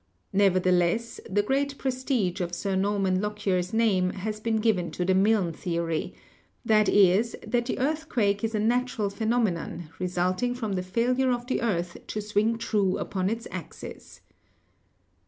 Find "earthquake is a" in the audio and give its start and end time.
7.77-8.59